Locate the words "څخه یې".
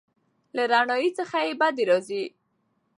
1.19-1.53